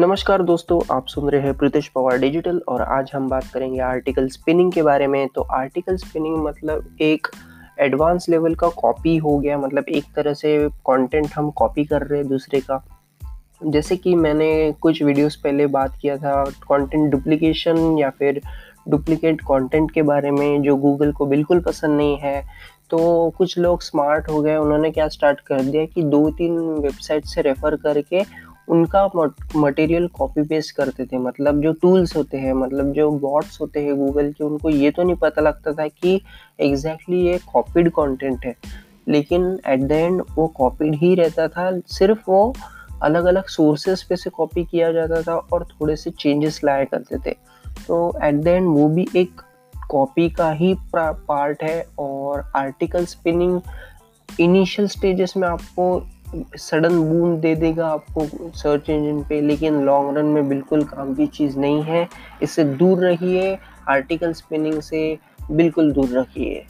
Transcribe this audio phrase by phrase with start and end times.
[0.00, 4.28] नमस्कार दोस्तों, आप सुन रहे हैं प्रीतेश पवार डिजिटल और आज हम बात करेंगे आर्टिकल
[4.28, 7.26] स्पिनिंग के बारे में। तो आर्टिकल स्पिनिंग मतलब एक
[7.78, 12.20] एडवांस लेवल का कॉपी हो गया मतलब एक तरह से कंटेंट हम कॉपी कर रहे
[12.20, 12.82] हैं दूसरे का।
[13.66, 18.40] जैसे कि मैंने कुछ वीडियोस पहले बात किया था कंटेंट डुप्लीकेशन या फिर
[18.88, 22.42] डुप्लीकेट कंटेंट के बारे में, जो गूगल को बिल्कुल पसंद नहीं है।
[22.90, 22.98] तो
[23.38, 27.42] कुछ लोग स्मार्ट हो गए, उन्होंने क्या स्टार्ट कर दिया कि दो तीन वेबसाइट से
[27.42, 28.22] रेफ़र करके
[28.68, 29.08] उनका
[29.56, 33.96] मटेरियल कॉपी पेस्ट करते थे। मतलब जो टूल्स होते हैं मतलब जो बॉट्स होते हैं
[33.96, 36.20] गूगल के, उनको ये तो नहीं पता लगता था कि
[36.60, 38.54] एग्जैक्टली exactly ये कॉपीड कंटेंट है।
[39.08, 42.54] लेकिन एट द एंड वो कॉपीड ही रहता था, सिर्फ़ वो
[43.02, 47.18] अलग अलग सोर्सेस पे से कॉपी किया जाता था और थोड़े से चेंजेस लाया करते
[47.18, 47.34] थे।
[47.86, 49.40] तो एट द एंड वो भी एक
[49.90, 53.60] कॉपी का ही पार्ट है और आर्टिकल स्पिनिंग
[54.40, 55.98] इनिशियल स्टेजेस में आपको
[56.56, 58.26] सडन बूम दे देगा आपको
[58.56, 62.08] सर्च इंजन पे, लेकिन लॉन्ग रन में बिल्कुल काम की चीज़ नहीं है।
[62.42, 63.56] इससे दूर रहिए
[63.88, 65.18] आर्टिकल स्पिनिंग से
[65.50, 66.64] बिल्कुल दूर रखिए